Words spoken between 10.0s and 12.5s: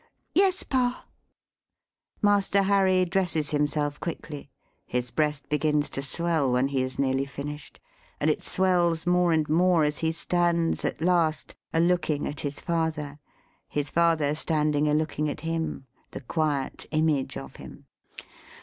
stands, at last, a looking at